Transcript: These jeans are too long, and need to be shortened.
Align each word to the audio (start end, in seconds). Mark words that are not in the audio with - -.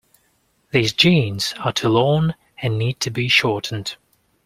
These 0.71 0.93
jeans 0.93 1.53
are 1.59 1.71
too 1.71 1.87
long, 1.89 2.33
and 2.59 2.79
need 2.79 2.99
to 3.01 3.11
be 3.11 3.27
shortened. 3.27 3.97